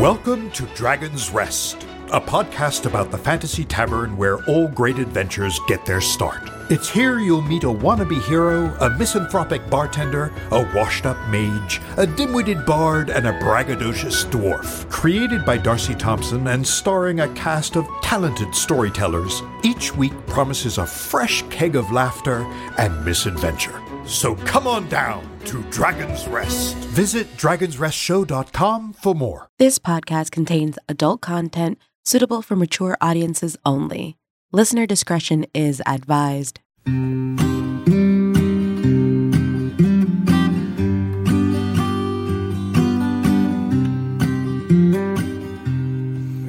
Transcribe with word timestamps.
Welcome 0.00 0.50
to 0.52 0.64
Dragon's 0.68 1.28
Rest, 1.28 1.86
a 2.10 2.18
podcast 2.18 2.86
about 2.86 3.10
the 3.10 3.18
fantasy 3.18 3.66
tavern 3.66 4.16
where 4.16 4.42
all 4.46 4.66
great 4.66 4.98
adventures 4.98 5.60
get 5.68 5.84
their 5.84 6.00
start. 6.00 6.48
It's 6.70 6.88
here 6.88 7.18
you'll 7.18 7.42
meet 7.42 7.64
a 7.64 7.66
wannabe 7.66 8.22
hero, 8.22 8.74
a 8.80 8.88
misanthropic 8.88 9.68
bartender, 9.68 10.32
a 10.52 10.62
washed 10.74 11.04
up 11.04 11.18
mage, 11.28 11.82
a 11.98 12.06
dim 12.06 12.32
witted 12.32 12.64
bard, 12.64 13.10
and 13.10 13.26
a 13.26 13.38
braggadocious 13.40 14.24
dwarf. 14.30 14.88
Created 14.88 15.44
by 15.44 15.58
Darcy 15.58 15.94
Thompson 15.94 16.46
and 16.46 16.66
starring 16.66 17.20
a 17.20 17.28
cast 17.34 17.76
of 17.76 17.86
talented 18.00 18.54
storytellers, 18.54 19.42
each 19.62 19.94
week 19.94 20.14
promises 20.26 20.78
a 20.78 20.86
fresh 20.86 21.42
keg 21.50 21.76
of 21.76 21.92
laughter 21.92 22.50
and 22.78 23.04
misadventure. 23.04 23.82
So 24.06 24.34
come 24.36 24.66
on 24.66 24.88
down 24.88 25.26
to 25.46 25.62
Dragon's 25.70 26.26
Rest. 26.28 26.76
Visit 26.76 27.26
dragonsrestshow.com 27.36 28.92
for 28.94 29.14
more. 29.14 29.48
This 29.58 29.78
podcast 29.78 30.30
contains 30.30 30.78
adult 30.88 31.20
content 31.20 31.78
suitable 32.04 32.42
for 32.42 32.56
mature 32.56 32.96
audiences 33.00 33.56
only. 33.64 34.16
Listener 34.52 34.86
discretion 34.86 35.46
is 35.54 35.80
advised. 35.86 36.60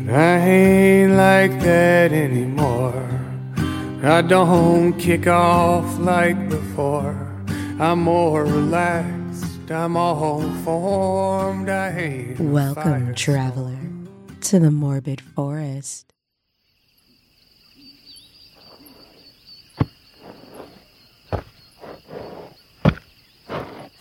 But 0.06 0.16
I 0.16 0.38
ain't 0.40 1.14
like 1.14 1.60
that 1.62 2.12
anymore. 2.12 3.10
I 4.04 4.22
don't 4.22 4.94
kick 4.94 5.28
off 5.28 6.00
like 6.00 6.50
before. 6.50 7.31
I'm 7.82 8.02
more 8.02 8.46
relaxed. 8.46 9.72
I'm 9.72 9.98
all 9.98 10.44
formed. 10.64 11.68
I 11.68 11.90
ain't. 11.90 12.40
Welcome, 12.40 13.16
traveler, 13.16 13.80
to 14.42 14.60
the 14.60 14.70
morbid 14.70 15.20
forest. 15.20 16.14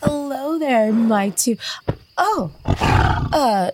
Hello 0.03 0.59
there, 0.59 0.93
my 0.93 1.29
two. 1.29 1.57
Oh, 2.19 2.51
uh, 2.67 3.71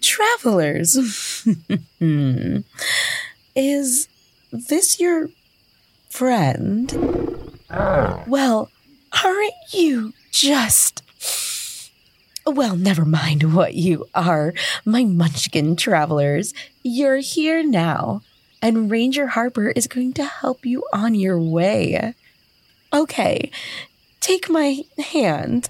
travelers. 0.00 0.94
Is 3.56 4.08
this 4.52 5.00
your 5.00 5.28
friend? 6.08 7.40
Well, 8.26 8.70
aren't 9.24 9.54
you 9.72 10.12
just. 10.30 11.02
Well, 12.46 12.76
never 12.76 13.04
mind 13.04 13.54
what 13.54 13.74
you 13.74 14.06
are, 14.14 14.54
my 14.84 15.04
munchkin 15.04 15.76
travelers. 15.76 16.52
You're 16.82 17.18
here 17.18 17.62
now, 17.62 18.22
and 18.62 18.90
Ranger 18.90 19.28
Harper 19.28 19.68
is 19.68 19.86
going 19.86 20.14
to 20.14 20.24
help 20.24 20.66
you 20.66 20.84
on 20.92 21.14
your 21.14 21.40
way. 21.40 22.14
Okay, 22.92 23.50
take 24.20 24.48
my 24.50 24.82
hand. 24.98 25.68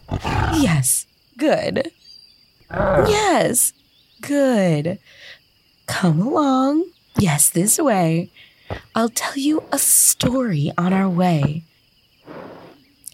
Yes, 0.54 1.06
good. 1.36 1.90
Yes, 2.70 3.72
good. 4.20 4.98
Come 5.86 6.20
along. 6.20 6.84
Yes, 7.18 7.50
this 7.50 7.78
way. 7.78 8.30
I'll 8.94 9.08
tell 9.08 9.36
you 9.36 9.64
a 9.72 9.78
story 9.78 10.70
on 10.78 10.92
our 10.92 11.08
way. 11.08 11.64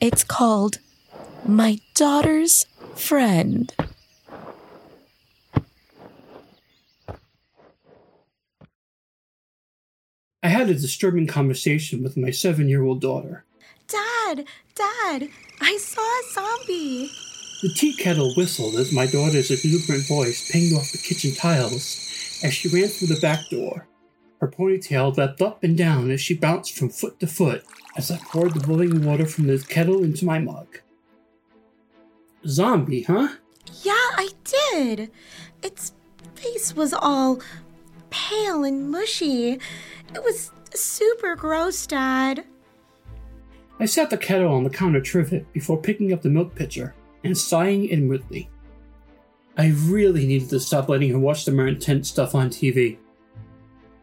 It's 0.00 0.24
called 0.24 0.78
My 1.46 1.80
Daughter's 1.94 2.66
Friend. 2.96 3.72
I 10.42 10.48
had 10.48 10.68
a 10.68 10.74
disturbing 10.74 11.26
conversation 11.26 12.02
with 12.02 12.16
my 12.18 12.30
seven 12.30 12.68
year 12.68 12.84
old 12.84 13.00
daughter. 13.00 13.44
Dad, 13.88 14.44
Dad, 14.74 15.30
I 15.62 15.78
saw 15.78 16.02
a 16.02 16.22
zombie. 16.32 17.10
The 17.62 17.72
tea 17.74 17.94
kettle 17.96 18.34
whistled 18.36 18.76
as 18.76 18.92
my 18.92 19.06
daughter's 19.06 19.50
exuberant 19.50 20.06
voice 20.06 20.50
pinged 20.50 20.74
off 20.74 20.92
the 20.92 20.98
kitchen 20.98 21.34
tiles 21.34 22.40
as 22.44 22.52
she 22.52 22.68
ran 22.68 22.88
through 22.88 23.08
the 23.08 23.20
back 23.20 23.48
door. 23.48 23.88
Her 24.40 24.48
ponytail 24.48 25.16
leapt 25.16 25.40
up 25.40 25.64
and 25.64 25.76
down 25.76 26.10
as 26.10 26.20
she 26.20 26.34
bounced 26.34 26.76
from 26.76 26.90
foot 26.90 27.18
to 27.20 27.26
foot 27.26 27.64
as 27.96 28.10
I 28.10 28.18
poured 28.18 28.54
the 28.54 28.66
boiling 28.66 29.04
water 29.04 29.26
from 29.26 29.46
the 29.46 29.58
kettle 29.58 30.04
into 30.04 30.26
my 30.26 30.38
mug. 30.38 30.80
Zombie, 32.46 33.02
huh? 33.02 33.28
Yeah, 33.82 33.92
I 33.94 34.28
did. 34.44 35.10
Its 35.62 35.92
face 36.34 36.76
was 36.76 36.92
all 36.92 37.40
pale 38.10 38.64
and 38.64 38.90
mushy. 38.90 39.58
It 40.14 40.22
was 40.22 40.52
super 40.74 41.34
gross, 41.34 41.86
Dad. 41.86 42.44
I 43.80 43.86
set 43.86 44.10
the 44.10 44.16
kettle 44.16 44.52
on 44.52 44.64
the 44.64 44.70
counter 44.70 45.00
trivet 45.00 45.52
before 45.52 45.80
picking 45.80 46.12
up 46.12 46.22
the 46.22 46.30
milk 46.30 46.54
pitcher 46.54 46.94
and 47.24 47.36
sighing 47.36 47.86
inwardly. 47.86 48.48
I 49.58 49.72
really 49.86 50.26
needed 50.26 50.50
to 50.50 50.60
stop 50.60 50.88
letting 50.88 51.10
her 51.10 51.18
watch 51.18 51.44
the 51.44 51.52
more 51.52 51.66
intense 51.66 52.08
stuff 52.08 52.34
on 52.34 52.50
TV. 52.50 52.98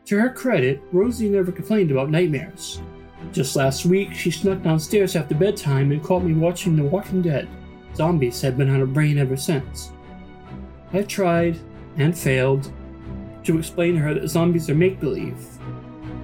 To 0.05 0.19
her 0.19 0.29
credit, 0.29 0.81
Rosie 0.91 1.29
never 1.29 1.51
complained 1.51 1.91
about 1.91 2.09
nightmares. 2.09 2.81
Just 3.31 3.55
last 3.55 3.85
week, 3.85 4.13
she 4.13 4.31
snuck 4.31 4.61
downstairs 4.61 5.15
after 5.15 5.33
bedtime 5.33 5.91
and 5.91 6.03
caught 6.03 6.23
me 6.23 6.33
watching 6.33 6.75
The 6.75 6.83
Walking 6.83 7.21
Dead. 7.21 7.47
Zombies 7.95 8.41
had 8.41 8.57
been 8.57 8.69
on 8.69 8.79
her 8.79 8.85
brain 8.85 9.17
ever 9.17 9.37
since. 9.37 9.91
I've 10.91 11.07
tried, 11.07 11.57
and 11.97 12.17
failed, 12.17 12.71
to 13.45 13.57
explain 13.57 13.95
to 13.95 14.01
her 14.01 14.13
that 14.13 14.27
zombies 14.27 14.69
are 14.69 14.75
make 14.75 14.99
believe, 14.99 15.37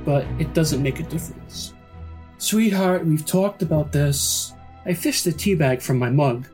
but 0.03 0.25
it 0.40 0.53
doesn't 0.53 0.84
make 0.84 1.00
a 1.00 1.03
difference. 1.03 1.73
Sweetheart, 2.38 3.06
we've 3.06 3.25
talked 3.25 3.61
about 3.61 3.91
this. 3.91 4.53
I 4.85 4.94
fished 4.94 5.25
the 5.25 5.31
tea 5.31 5.56
bag 5.56 5.81
from 5.81 6.00
my 6.00 6.09
mug, 6.09 6.47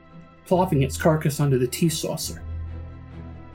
plopping 0.45 0.83
its 0.83 0.97
carcass 0.97 1.39
onto 1.39 1.57
the 1.57 1.67
tea 1.67 1.89
saucer. 1.89 2.41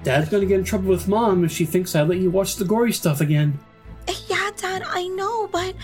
Dad's 0.03 0.28
gonna 0.31 0.47
get 0.47 0.59
in 0.59 0.65
trouble 0.65 0.88
with 0.88 1.09
Mom 1.09 1.44
if 1.44 1.53
she 1.53 1.66
thinks 1.66 1.94
I 1.94 2.03
let 2.03 2.19
you 2.19 2.31
watch 2.31 2.56
the 2.56 2.65
gory 2.65 2.93
stuff 2.93 3.21
again. 3.21 3.59
Yeah, 4.28 4.50
Dad, 4.56 4.83
I 4.87 5.06
know, 5.09 5.47
but 5.49 5.75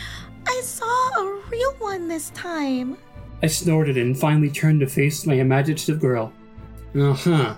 I 0.47 0.61
saw 0.63 0.87
a 1.19 1.41
real 1.51 1.73
one 1.79 2.09
this 2.09 2.31
time. 2.31 2.97
I 3.43 3.47
snorted 3.47 3.99
and 3.99 4.19
finally 4.19 4.51
turned 4.51 4.81
to 4.81 4.87
face 4.87 5.27
my 5.27 5.35
imaginative 5.35 6.01
girl. 6.01 6.33
Uh 6.99 7.13
huh. 7.13 7.57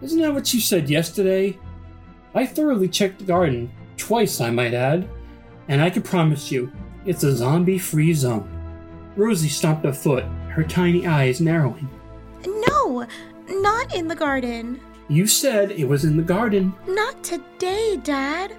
Isn't 0.00 0.20
that 0.20 0.32
what 0.32 0.52
you 0.54 0.60
said 0.60 0.88
yesterday? 0.88 1.58
I 2.34 2.46
thoroughly 2.46 2.88
checked 2.88 3.18
the 3.18 3.24
garden, 3.24 3.70
twice 3.96 4.40
I 4.40 4.50
might 4.50 4.74
add, 4.74 5.08
and 5.68 5.82
I 5.82 5.90
can 5.90 6.02
promise 6.02 6.50
you, 6.50 6.72
it's 7.04 7.24
a 7.24 7.36
zombie 7.36 7.78
free 7.78 8.12
zone. 8.12 8.48
Rosie 9.16 9.48
stomped 9.48 9.84
a 9.86 9.92
foot, 9.92 10.24
her 10.50 10.62
tiny 10.64 11.06
eyes 11.06 11.40
narrowing. 11.40 11.88
No, 12.46 13.06
not 13.48 13.94
in 13.94 14.08
the 14.08 14.14
garden. 14.14 14.80
You 15.08 15.28
said 15.28 15.70
it 15.70 15.88
was 15.88 16.04
in 16.04 16.16
the 16.16 16.22
garden. 16.22 16.74
Not 16.88 17.22
today, 17.22 17.96
Dad. 18.02 18.56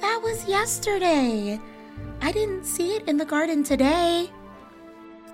That 0.00 0.20
was 0.22 0.48
yesterday. 0.48 1.60
I 2.22 2.32
didn't 2.32 2.64
see 2.64 2.96
it 2.96 3.06
in 3.06 3.18
the 3.18 3.26
garden 3.26 3.62
today. 3.62 4.30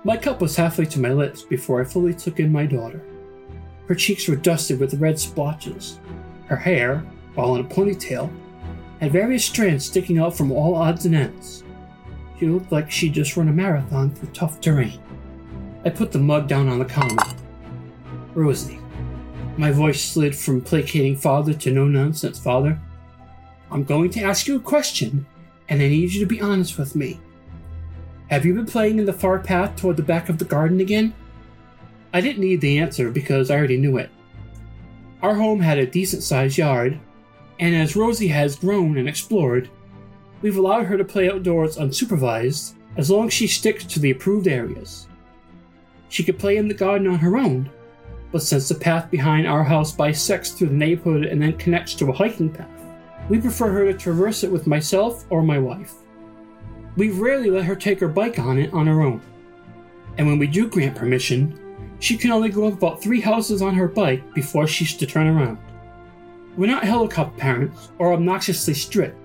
My 0.03 0.17
cup 0.17 0.41
was 0.41 0.57
halfway 0.57 0.85
to 0.85 0.99
my 0.99 1.13
lips 1.13 1.43
before 1.43 1.79
I 1.79 1.85
fully 1.85 2.13
took 2.13 2.39
in 2.39 2.51
my 2.51 2.65
daughter. 2.65 3.01
Her 3.87 3.95
cheeks 3.95 4.27
were 4.27 4.35
dusted 4.35 4.79
with 4.79 4.93
red 4.95 5.17
splotches. 5.17 5.99
Her 6.47 6.57
hair, 6.57 7.05
all 7.37 7.55
in 7.55 7.65
a 7.65 7.69
ponytail, 7.69 8.29
had 8.99 9.13
various 9.13 9.45
strands 9.45 9.85
sticking 9.85 10.19
out 10.19 10.35
from 10.35 10.51
all 10.51 10.75
odds 10.75 11.05
and 11.05 11.15
ends. 11.15 11.63
She 12.37 12.47
looked 12.47 12.71
like 12.71 12.91
she'd 12.91 13.13
just 13.13 13.37
run 13.37 13.47
a 13.47 13.53
marathon 13.53 14.11
through 14.11 14.29
tough 14.29 14.59
terrain. 14.59 14.99
I 15.85 15.89
put 15.89 16.11
the 16.11 16.19
mug 16.19 16.49
down 16.49 16.67
on 16.67 16.79
the 16.79 16.85
counter. 16.85 17.15
Rosie. 18.33 18.79
My 19.59 19.71
voice 19.71 20.01
slid 20.01 20.37
from 20.37 20.61
placating 20.61 21.17
father 21.17 21.53
to 21.53 21.71
no 21.73 21.85
nonsense 21.85 22.39
father. 22.39 22.79
I'm 23.69 23.83
going 23.83 24.09
to 24.11 24.21
ask 24.21 24.47
you 24.47 24.55
a 24.55 24.61
question, 24.61 25.25
and 25.67 25.81
I 25.81 25.89
need 25.89 26.13
you 26.13 26.21
to 26.21 26.25
be 26.25 26.39
honest 26.39 26.77
with 26.77 26.95
me. 26.95 27.19
Have 28.29 28.45
you 28.45 28.53
been 28.53 28.65
playing 28.65 28.99
in 28.99 29.05
the 29.05 29.11
far 29.11 29.37
path 29.37 29.75
toward 29.75 29.97
the 29.97 30.01
back 30.01 30.29
of 30.29 30.37
the 30.37 30.45
garden 30.45 30.79
again? 30.79 31.13
I 32.13 32.21
didn't 32.21 32.39
need 32.39 32.61
the 32.61 32.77
answer 32.77 33.11
because 33.11 33.51
I 33.51 33.57
already 33.57 33.75
knew 33.75 33.97
it. 33.97 34.09
Our 35.21 35.35
home 35.35 35.59
had 35.59 35.77
a 35.77 35.85
decent 35.85 36.23
sized 36.23 36.57
yard, 36.57 36.97
and 37.59 37.75
as 37.75 37.97
Rosie 37.97 38.29
has 38.29 38.55
grown 38.55 38.97
and 38.97 39.09
explored, 39.09 39.69
we've 40.41 40.55
allowed 40.55 40.85
her 40.85 40.97
to 40.97 41.03
play 41.03 41.29
outdoors 41.29 41.75
unsupervised 41.75 42.75
as 42.95 43.11
long 43.11 43.27
as 43.27 43.33
she 43.33 43.45
sticks 43.45 43.83
to 43.83 43.99
the 43.99 44.11
approved 44.11 44.47
areas. 44.47 45.09
She 46.07 46.23
could 46.23 46.39
play 46.39 46.55
in 46.55 46.69
the 46.69 46.73
garden 46.73 47.07
on 47.07 47.19
her 47.19 47.35
own, 47.35 47.69
but 48.31 48.41
since 48.41 48.69
the 48.69 48.75
path 48.75 49.09
behind 49.09 49.47
our 49.47 49.63
house 49.63 49.91
bisects 49.91 50.51
through 50.51 50.69
the 50.69 50.75
neighborhood 50.75 51.25
and 51.25 51.41
then 51.41 51.57
connects 51.57 51.93
to 51.95 52.09
a 52.09 52.13
hiking 52.13 52.49
path, 52.49 52.67
we 53.29 53.39
prefer 53.39 53.71
her 53.71 53.85
to 53.85 53.97
traverse 53.97 54.43
it 54.43 54.51
with 54.51 54.67
myself 54.67 55.25
or 55.29 55.41
my 55.41 55.59
wife. 55.59 55.93
We 56.95 57.09
rarely 57.09 57.49
let 57.49 57.65
her 57.65 57.75
take 57.75 57.99
her 57.99 58.07
bike 58.07 58.39
on 58.39 58.57
it 58.57 58.73
on 58.73 58.87
her 58.87 59.01
own. 59.01 59.21
And 60.17 60.27
when 60.27 60.39
we 60.39 60.47
do 60.47 60.67
grant 60.67 60.95
permission, 60.95 61.57
she 61.99 62.17
can 62.17 62.31
only 62.31 62.49
go 62.49 62.67
up 62.67 62.73
about 62.73 63.01
three 63.01 63.21
houses 63.21 63.61
on 63.61 63.75
her 63.75 63.87
bike 63.87 64.33
before 64.33 64.67
she's 64.67 64.95
to 64.95 65.05
turn 65.05 65.27
around. 65.27 65.57
We're 66.57 66.67
not 66.67 66.83
helicopter 66.83 67.39
parents 67.39 67.89
or 67.99 68.13
obnoxiously 68.13 68.73
strict. 68.73 69.15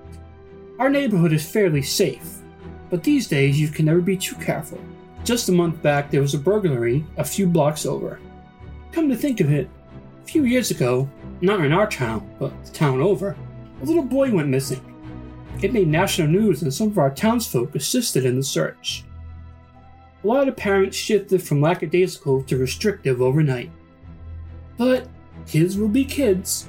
Our 0.79 0.91
neighborhood 0.91 1.33
is 1.33 1.49
fairly 1.49 1.83
safe, 1.83 2.39
but 2.91 3.03
these 3.03 3.27
days 3.27 3.61
you 3.61 3.69
can 3.69 3.87
never 3.87 4.01
be 4.01 4.17
too 4.17 4.37
careful. 4.37 4.79
Just 5.25 5.49
a 5.49 5.53
month 5.53 5.81
back, 5.83 6.11
there 6.11 6.21
was 6.21 6.35
a 6.35 6.39
burglary 6.39 7.05
a 7.17 7.25
few 7.25 7.47
blocks 7.47 7.87
over. 7.87 8.21
Come 8.95 9.09
to 9.09 9.17
think 9.17 9.41
of 9.41 9.51
it, 9.51 9.69
a 10.23 10.25
few 10.25 10.45
years 10.45 10.71
ago, 10.71 11.11
not 11.41 11.65
in 11.65 11.73
our 11.73 11.91
town, 11.91 12.31
but 12.39 12.53
the 12.65 12.71
town 12.71 13.01
over, 13.01 13.37
a 13.83 13.85
little 13.85 14.05
boy 14.05 14.31
went 14.31 14.47
missing. 14.47 14.81
It 15.61 15.73
made 15.73 15.89
national 15.89 16.29
news, 16.29 16.63
and 16.63 16.73
some 16.73 16.87
of 16.87 16.99
our 16.99 17.13
townsfolk 17.13 17.75
assisted 17.75 18.25
in 18.25 18.37
the 18.37 18.43
search. 18.45 19.03
A 20.23 20.27
lot 20.29 20.47
of 20.47 20.57
parents 20.57 20.97
shifted 20.97 21.43
from 21.43 21.61
lackadaisical 21.61 22.45
to 22.45 22.57
restrictive 22.57 23.21
overnight. 23.21 23.73
But 24.77 25.09
kids 25.45 25.77
will 25.77 25.89
be 25.89 26.05
kids, 26.05 26.69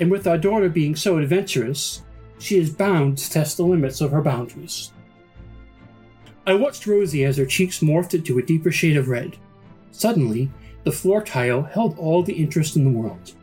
and 0.00 0.10
with 0.10 0.26
our 0.26 0.38
daughter 0.38 0.70
being 0.70 0.96
so 0.96 1.18
adventurous, 1.18 2.00
she 2.38 2.56
is 2.56 2.70
bound 2.70 3.18
to 3.18 3.28
test 3.28 3.58
the 3.58 3.66
limits 3.66 4.00
of 4.00 4.12
her 4.12 4.22
boundaries. 4.22 4.92
I 6.46 6.54
watched 6.54 6.86
Rosie 6.86 7.26
as 7.26 7.36
her 7.36 7.44
cheeks 7.44 7.80
morphed 7.80 8.14
into 8.14 8.38
a 8.38 8.42
deeper 8.42 8.72
shade 8.72 8.96
of 8.96 9.08
red. 9.08 9.36
Suddenly, 9.90 10.50
the 10.84 10.92
floor 10.92 11.22
tile 11.22 11.62
held 11.62 11.98
all 11.98 12.22
the 12.22 12.32
interest 12.32 12.76
in 12.76 12.84
the 12.84 12.98
world. 12.98 13.34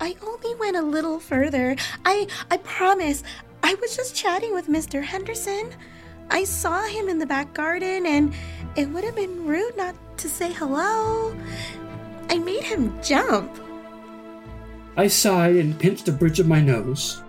I 0.00 0.16
only 0.22 0.54
went 0.56 0.76
a 0.76 0.82
little 0.82 1.20
further. 1.20 1.76
I 2.04 2.26
I 2.50 2.58
promise. 2.58 3.22
I 3.62 3.74
was 3.80 3.96
just 3.96 4.14
chatting 4.14 4.52
with 4.52 4.68
Mr. 4.68 5.02
Henderson. 5.02 5.70
I 6.30 6.44
saw 6.44 6.82
him 6.84 7.08
in 7.08 7.18
the 7.18 7.26
back 7.26 7.54
garden 7.54 8.06
and 8.06 8.34
it 8.76 8.88
would 8.88 9.04
have 9.04 9.16
been 9.16 9.46
rude 9.46 9.76
not 9.76 9.94
to 10.18 10.28
say 10.28 10.52
hello. 10.52 11.34
I 12.28 12.38
made 12.38 12.64
him 12.64 13.00
jump. 13.02 13.50
I 14.96 15.08
sighed 15.08 15.56
and 15.56 15.78
pinched 15.78 16.06
the 16.06 16.12
bridge 16.12 16.40
of 16.40 16.46
my 16.46 16.60
nose. 16.60 17.22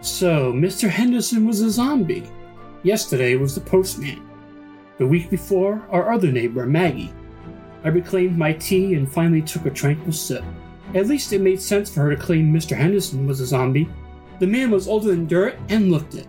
So, 0.00 0.52
Mr. 0.52 0.88
Henderson 0.88 1.46
was 1.46 1.60
a 1.60 1.70
zombie. 1.70 2.28
Yesterday 2.82 3.36
was 3.36 3.54
the 3.54 3.60
postman. 3.60 4.22
The 4.98 5.06
week 5.06 5.30
before, 5.30 5.86
our 5.90 6.12
other 6.12 6.30
neighbor, 6.30 6.66
Maggie. 6.66 7.12
I 7.86 7.90
reclaimed 7.90 8.36
my 8.36 8.52
tea 8.52 8.94
and 8.94 9.08
finally 9.10 9.40
took 9.40 9.64
a 9.64 9.70
tranquil 9.70 10.12
sip. 10.12 10.42
At 10.92 11.06
least 11.06 11.32
it 11.32 11.40
made 11.40 11.62
sense 11.62 11.88
for 11.88 12.00
her 12.00 12.16
to 12.16 12.20
claim 12.20 12.52
Mr. 12.52 12.76
Henderson 12.76 13.28
was 13.28 13.40
a 13.40 13.46
zombie. 13.46 13.88
The 14.40 14.46
man 14.48 14.72
was 14.72 14.88
older 14.88 15.10
than 15.12 15.28
dirt 15.28 15.56
and 15.68 15.92
looked 15.92 16.16
it. 16.16 16.26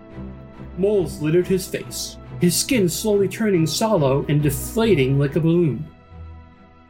Moles 0.78 1.20
littered 1.20 1.48
his 1.48 1.68
face, 1.68 2.18
his 2.40 2.56
skin 2.56 2.88
slowly 2.88 3.28
turning 3.28 3.66
sallow 3.66 4.24
and 4.30 4.44
deflating 4.44 5.18
like 5.18 5.36
a 5.36 5.40
balloon. 5.40 5.84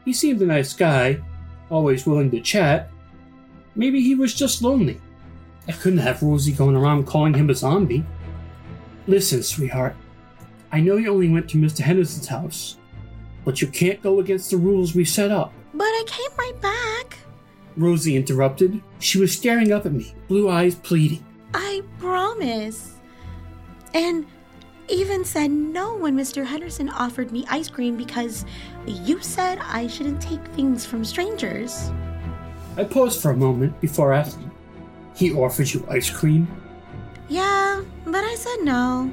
He 0.04 0.12
seemed 0.12 0.42
a 0.42 0.46
nice 0.46 0.74
guy, 0.74 1.22
always 1.70 2.06
willing 2.06 2.30
to 2.32 2.42
chat. 2.42 2.92
Maybe 3.74 4.02
he 4.02 4.16
was 4.16 4.34
just 4.34 4.62
lonely. 4.62 5.00
I 5.70 5.72
couldn't 5.72 6.00
have 6.00 6.22
Rosie 6.22 6.52
going 6.52 6.76
around 6.76 7.06
calling 7.08 7.34
him 7.34 7.50
a 7.50 7.56
zombie. 7.56 8.04
Listen, 9.08 9.44
sweetheart, 9.44 9.96
I 10.74 10.82
know 10.82 10.98
you 10.98 11.10
only 11.10 11.30
went 11.30 11.50
to 11.52 11.58
Mr. 11.58 11.80
Henderson's 11.80 12.28
house, 12.28 12.76
but 13.48 13.62
you 13.62 13.68
can't 13.68 14.04
go 14.04 14.20
against 14.20 14.52
the 14.52 14.58
rules 14.58 14.94
we 14.94 15.06
set 15.06 15.32
up. 15.32 15.54
But 15.74 15.86
I 15.86 16.04
came 16.06 16.30
right 16.38 16.62
back. 16.62 17.18
Rosie 17.78 18.18
interrupted. 18.18 18.82
She 19.00 19.20
was 19.20 19.32
staring 19.32 19.72
up 19.72 19.86
at 19.86 19.94
me, 19.94 20.14
blue 20.28 20.50
eyes 20.50 20.76
pleading. 20.76 21.26
I 21.54 21.82
promise. 21.98 22.96
And 23.94 24.26
even 24.90 25.24
said 25.24 25.50
no 25.50 25.96
when 25.96 26.18
Mr. 26.18 26.46
Henderson 26.46 26.90
offered 26.90 27.32
me 27.32 27.46
ice 27.50 27.70
cream 27.70 27.96
because 27.96 28.44
you 28.86 29.22
said 29.22 29.60
I 29.64 29.88
shouldn't 29.88 30.22
take 30.22 30.46
things 30.48 30.86
from 30.86 31.06
strangers. 31.06 31.90
I 32.76 32.84
paused 32.84 33.22
for 33.22 33.32
a 33.32 33.38
moment 33.38 33.80
before 33.80 34.12
asking. 34.12 34.52
He 35.16 35.32
offered 35.32 35.72
you 35.72 35.88
ice 35.90 36.10
cream? 36.10 36.50
Yeah, 37.30 37.82
but 38.04 38.26
I 38.26 38.36
said 38.36 38.58
no. 38.64 39.10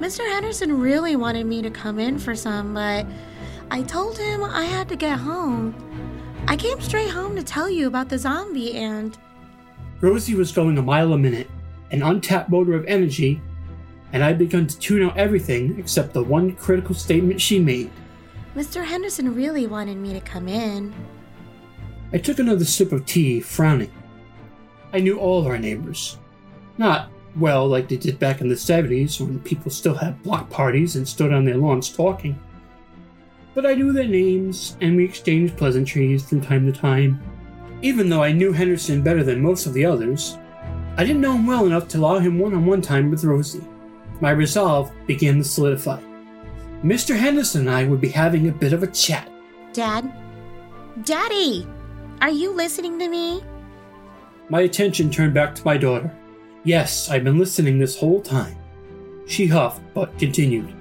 Mr. 0.00 0.20
Henderson 0.20 0.80
really 0.80 1.16
wanted 1.16 1.44
me 1.44 1.60
to 1.60 1.70
come 1.70 1.98
in 1.98 2.18
for 2.18 2.34
some, 2.34 2.72
but 2.72 3.06
I 3.72 3.80
told 3.84 4.18
him 4.18 4.44
I 4.44 4.66
had 4.66 4.86
to 4.90 4.96
get 4.96 5.18
home. 5.18 5.74
I 6.46 6.56
came 6.56 6.78
straight 6.82 7.08
home 7.08 7.34
to 7.36 7.42
tell 7.42 7.70
you 7.70 7.86
about 7.86 8.10
the 8.10 8.18
zombie 8.18 8.74
and. 8.74 9.16
Rosie 10.02 10.34
was 10.34 10.52
going 10.52 10.76
a 10.76 10.82
mile 10.82 11.14
a 11.14 11.18
minute, 11.18 11.48
an 11.90 12.02
untapped 12.02 12.50
motor 12.50 12.74
of 12.74 12.84
energy, 12.84 13.40
and 14.12 14.22
I'd 14.22 14.36
begun 14.36 14.66
to 14.66 14.78
tune 14.78 15.02
out 15.02 15.16
everything 15.16 15.78
except 15.78 16.12
the 16.12 16.22
one 16.22 16.54
critical 16.54 16.94
statement 16.94 17.40
she 17.40 17.58
made. 17.58 17.90
Mr. 18.54 18.84
Henderson 18.84 19.34
really 19.34 19.66
wanted 19.66 19.96
me 19.96 20.12
to 20.12 20.20
come 20.20 20.48
in. 20.48 20.92
I 22.12 22.18
took 22.18 22.40
another 22.40 22.66
sip 22.66 22.92
of 22.92 23.06
tea, 23.06 23.40
frowning. 23.40 23.90
I 24.92 25.00
knew 25.00 25.18
all 25.18 25.46
our 25.46 25.56
neighbors. 25.56 26.18
Not, 26.76 27.08
well, 27.36 27.66
like 27.66 27.88
they 27.88 27.96
did 27.96 28.18
back 28.18 28.42
in 28.42 28.50
the 28.50 28.54
70s 28.54 29.18
when 29.18 29.40
people 29.40 29.70
still 29.70 29.94
had 29.94 30.22
block 30.22 30.50
parties 30.50 30.96
and 30.96 31.08
stood 31.08 31.32
on 31.32 31.46
their 31.46 31.56
lawns 31.56 31.88
talking. 31.88 32.38
But 33.54 33.66
I 33.66 33.74
knew 33.74 33.92
their 33.92 34.08
names, 34.08 34.76
and 34.80 34.96
we 34.96 35.04
exchanged 35.04 35.56
pleasantries 35.56 36.28
from 36.28 36.40
time 36.40 36.64
to 36.66 36.78
time. 36.78 37.20
Even 37.82 38.08
though 38.08 38.22
I 38.22 38.32
knew 38.32 38.52
Henderson 38.52 39.02
better 39.02 39.22
than 39.22 39.42
most 39.42 39.66
of 39.66 39.74
the 39.74 39.84
others, 39.84 40.38
I 40.96 41.04
didn't 41.04 41.20
know 41.20 41.34
him 41.34 41.46
well 41.46 41.66
enough 41.66 41.88
to 41.88 41.98
allow 41.98 42.18
him 42.18 42.38
one 42.38 42.54
on 42.54 42.66
one 42.66 42.82
time 42.82 43.10
with 43.10 43.24
Rosie. 43.24 43.64
My 44.20 44.30
resolve 44.30 44.92
began 45.06 45.38
to 45.38 45.44
solidify. 45.44 46.00
Mr. 46.84 47.16
Henderson 47.16 47.62
and 47.62 47.70
I 47.70 47.84
would 47.84 48.00
be 48.00 48.08
having 48.08 48.48
a 48.48 48.52
bit 48.52 48.72
of 48.72 48.82
a 48.82 48.88
chat. 48.88 49.30
Dad? 49.72 50.12
Daddy! 51.04 51.66
Are 52.20 52.30
you 52.30 52.52
listening 52.52 52.98
to 52.98 53.08
me? 53.08 53.42
My 54.48 54.62
attention 54.62 55.10
turned 55.10 55.34
back 55.34 55.54
to 55.54 55.64
my 55.64 55.76
daughter. 55.76 56.14
Yes, 56.64 57.10
I've 57.10 57.24
been 57.24 57.38
listening 57.38 57.78
this 57.78 57.98
whole 57.98 58.20
time. 58.20 58.56
She 59.26 59.46
huffed, 59.46 59.82
but 59.94 60.18
continued. 60.18 60.72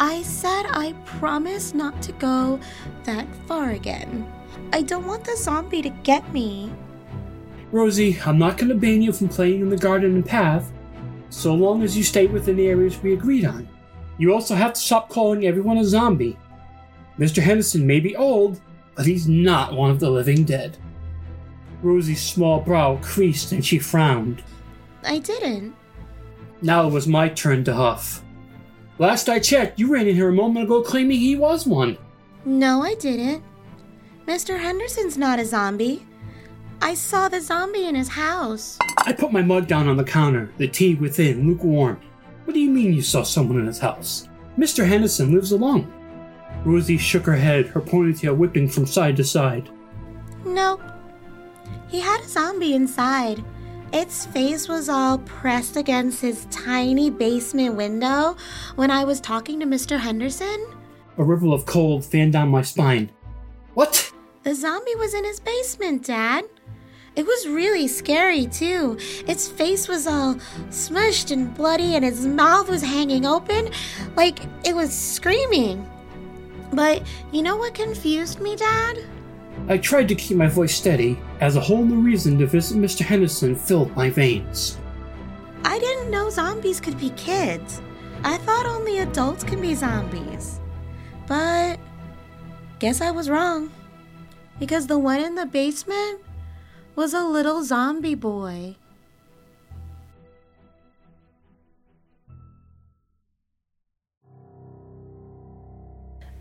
I 0.00 0.22
said 0.22 0.64
I 0.70 0.94
promise 1.04 1.74
not 1.74 2.00
to 2.04 2.12
go 2.12 2.58
that 3.04 3.26
far 3.46 3.72
again. 3.72 4.26
I 4.72 4.80
don't 4.80 5.06
want 5.06 5.24
the 5.24 5.36
zombie 5.36 5.82
to 5.82 5.90
get 5.90 6.32
me. 6.32 6.72
Rosie, 7.70 8.18
I'm 8.24 8.38
not 8.38 8.56
going 8.56 8.70
to 8.70 8.74
ban 8.74 9.02
you 9.02 9.12
from 9.12 9.28
playing 9.28 9.60
in 9.60 9.68
the 9.68 9.76
garden 9.76 10.14
and 10.14 10.24
path, 10.24 10.72
so 11.28 11.54
long 11.54 11.82
as 11.82 11.98
you 11.98 12.02
stay 12.02 12.26
within 12.26 12.56
the 12.56 12.66
areas 12.66 12.98
we 13.02 13.12
agreed 13.12 13.44
on. 13.44 13.68
You 14.16 14.32
also 14.32 14.54
have 14.54 14.72
to 14.72 14.80
stop 14.80 15.10
calling 15.10 15.46
everyone 15.46 15.76
a 15.76 15.84
zombie. 15.84 16.38
Mr. 17.18 17.42
Henderson 17.42 17.86
may 17.86 18.00
be 18.00 18.16
old, 18.16 18.58
but 18.94 19.04
he's 19.04 19.28
not 19.28 19.74
one 19.74 19.90
of 19.90 20.00
the 20.00 20.10
living 20.10 20.44
dead. 20.44 20.78
Rosie's 21.82 22.22
small 22.22 22.60
brow 22.60 22.98
creased 23.02 23.52
and 23.52 23.64
she 23.64 23.78
frowned. 23.78 24.42
I 25.04 25.18
didn't. 25.18 25.74
Now 26.62 26.86
it 26.86 26.90
was 26.90 27.06
my 27.06 27.28
turn 27.28 27.64
to 27.64 27.74
huff. 27.74 28.22
Last 29.00 29.30
I 29.30 29.38
checked, 29.38 29.78
you 29.78 29.90
ran 29.90 30.06
in 30.06 30.14
here 30.14 30.28
a 30.28 30.32
moment 30.32 30.66
ago 30.66 30.82
claiming 30.82 31.18
he 31.18 31.34
was 31.34 31.66
one. 31.66 31.96
No, 32.44 32.82
I 32.82 32.96
didn't. 32.96 33.42
Mr. 34.26 34.60
Henderson's 34.60 35.16
not 35.16 35.38
a 35.38 35.46
zombie. 35.46 36.06
I 36.82 36.92
saw 36.92 37.26
the 37.26 37.40
zombie 37.40 37.86
in 37.86 37.94
his 37.94 38.10
house. 38.10 38.78
I 38.98 39.14
put 39.14 39.32
my 39.32 39.40
mug 39.40 39.66
down 39.66 39.88
on 39.88 39.96
the 39.96 40.04
counter, 40.04 40.52
the 40.58 40.68
tea 40.68 40.96
within 40.96 41.46
lukewarm. 41.46 41.98
What 42.44 42.52
do 42.52 42.60
you 42.60 42.68
mean 42.68 42.92
you 42.92 43.00
saw 43.00 43.22
someone 43.22 43.58
in 43.58 43.66
his 43.66 43.78
house? 43.78 44.28
Mr. 44.58 44.86
Henderson 44.86 45.32
lives 45.32 45.52
alone. 45.52 45.90
Rosie 46.66 46.98
shook 46.98 47.24
her 47.24 47.36
head, 47.36 47.68
her 47.68 47.80
ponytail 47.80 48.36
whipping 48.36 48.68
from 48.68 48.84
side 48.84 49.16
to 49.16 49.24
side. 49.24 49.70
Nope. 50.44 50.82
He 51.88 52.00
had 52.00 52.20
a 52.20 52.28
zombie 52.28 52.74
inside. 52.74 53.42
Its 53.92 54.26
face 54.26 54.68
was 54.68 54.88
all 54.88 55.18
pressed 55.18 55.76
against 55.76 56.20
his 56.20 56.46
tiny 56.50 57.10
basement 57.10 57.74
window 57.74 58.36
when 58.76 58.90
I 58.90 59.02
was 59.04 59.20
talking 59.20 59.58
to 59.60 59.66
Mr. 59.66 59.98
Henderson. 59.98 60.66
A 61.18 61.24
ripple 61.24 61.52
of 61.52 61.66
cold 61.66 62.04
fanned 62.04 62.32
down 62.32 62.50
my 62.50 62.62
spine. 62.62 63.10
What? 63.74 64.12
The 64.44 64.54
zombie 64.54 64.94
was 64.94 65.12
in 65.12 65.24
his 65.24 65.40
basement, 65.40 66.06
Dad. 66.06 66.44
It 67.16 67.26
was 67.26 67.48
really 67.48 67.88
scary, 67.88 68.46
too. 68.46 68.96
Its 69.26 69.48
face 69.48 69.88
was 69.88 70.06
all 70.06 70.36
smushed 70.70 71.32
and 71.32 71.52
bloody, 71.54 71.96
and 71.96 72.04
its 72.04 72.20
mouth 72.20 72.70
was 72.70 72.82
hanging 72.82 73.26
open 73.26 73.70
like 74.16 74.40
it 74.64 74.74
was 74.74 74.92
screaming. 74.92 75.88
But 76.72 77.02
you 77.32 77.42
know 77.42 77.56
what 77.56 77.74
confused 77.74 78.40
me, 78.40 78.54
Dad? 78.54 78.98
I 79.68 79.78
tried 79.78 80.08
to 80.08 80.14
keep 80.14 80.36
my 80.36 80.48
voice 80.48 80.74
steady 80.74 81.18
as 81.40 81.56
a 81.56 81.60
whole 81.60 81.84
new 81.84 82.00
reason 82.00 82.38
to 82.38 82.46
visit 82.46 82.76
Mr. 82.78 83.00
Henderson 83.00 83.54
filled 83.54 83.94
my 83.96 84.10
veins. 84.10 84.78
I 85.64 85.78
didn't 85.78 86.10
know 86.10 86.30
zombies 86.30 86.80
could 86.80 86.98
be 86.98 87.10
kids. 87.10 87.80
I 88.24 88.36
thought 88.38 88.66
only 88.66 88.98
adults 88.98 89.44
can 89.44 89.60
be 89.60 89.74
zombies. 89.74 90.60
But 91.26 91.78
guess 92.78 93.00
I 93.00 93.10
was 93.10 93.30
wrong. 93.30 93.70
Because 94.58 94.86
the 94.86 94.98
one 94.98 95.20
in 95.20 95.36
the 95.36 95.46
basement 95.46 96.20
was 96.96 97.14
a 97.14 97.24
little 97.24 97.62
zombie 97.62 98.14
boy. 98.14 98.76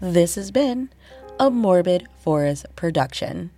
This 0.01 0.35
has 0.35 0.49
been 0.49 0.89
a 1.39 1.49
Morbid 1.49 2.05
Forest 2.21 2.65
production. 2.75 3.49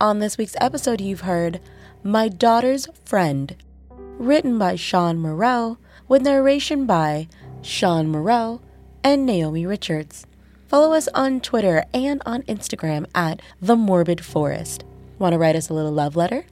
On 0.00 0.18
this 0.18 0.38
week's 0.38 0.56
episode, 0.60 0.98
you've 1.00 1.20
heard 1.20 1.60
My 2.02 2.28
Daughter's 2.28 2.88
Friend, 3.04 3.54
written 3.90 4.58
by 4.58 4.76
Sean 4.76 5.18
Morrell, 5.18 5.78
with 6.08 6.22
narration 6.22 6.86
by 6.86 7.28
Sean 7.60 8.08
Morrell 8.08 8.62
and 9.04 9.26
Naomi 9.26 9.66
Richards. 9.66 10.26
Follow 10.68 10.94
us 10.94 11.06
on 11.14 11.40
Twitter 11.40 11.84
and 11.92 12.22
on 12.24 12.42
Instagram 12.44 13.06
at 13.14 13.42
The 13.60 13.76
Morbid 13.76 14.24
Forest. 14.24 14.84
Want 15.18 15.34
to 15.34 15.38
write 15.38 15.56
us 15.56 15.68
a 15.68 15.74
little 15.74 15.92
love 15.92 16.16
letter? 16.16 16.46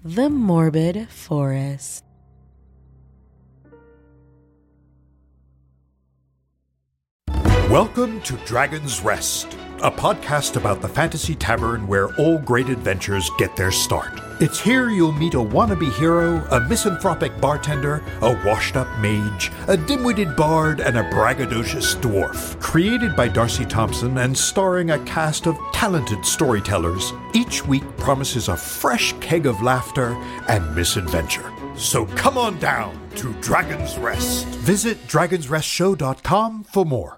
The 0.04 0.32
Morbid 0.32 1.10
Forest. 1.10 2.07
Welcome 7.70 8.22
to 8.22 8.38
Dragon's 8.46 9.02
Rest, 9.02 9.58
a 9.80 9.92
podcast 9.92 10.56
about 10.56 10.82
the 10.82 10.88
fantasy 10.88 11.36
tavern 11.36 11.86
where 11.86 12.16
all 12.16 12.40
great 12.40 12.70
adventures 12.70 13.30
get 13.38 13.58
their 13.58 13.74
start. 13.74 14.22
It's 14.40 14.58
here 14.58 14.90
you'll 14.90 15.12
meet 15.12 15.34
a 15.34 15.38
wannabe 15.40 15.92
hero, 15.96 16.38
a 16.50 16.62
misanthropic 16.62 17.42
bartender, 17.42 18.02
a 18.22 18.32
washed 18.46 18.78
up 18.78 18.88
mage, 19.00 19.52
a 19.68 19.76
dim 19.76 20.06
witted 20.06 20.34
bard, 20.38 20.80
and 20.80 20.98
a 20.98 21.04
braggadocious 21.10 21.98
dwarf. 21.98 22.58
Created 22.62 23.18
by 23.18 23.28
Darcy 23.28 23.66
Thompson 23.66 24.18
and 24.20 24.38
starring 24.38 24.92
a 24.92 25.00
cast 25.00 25.46
of 25.46 25.58
talented 25.74 26.26
storytellers, 26.26 27.12
each 27.34 27.66
week 27.66 27.84
promises 27.98 28.48
a 28.48 28.56
fresh 28.56 29.12
keg 29.20 29.46
of 29.46 29.62
laughter 29.62 30.14
and 30.48 30.74
misadventure. 30.74 31.52
So 31.76 32.06
come 32.06 32.38
on 32.38 32.60
down 32.60 32.98
to 33.18 33.34
Dragon's 33.42 33.98
Rest. 33.98 34.48
Visit 34.48 35.06
dragonsrestshow.com 35.08 36.64
for 36.64 36.86
more. 36.86 37.16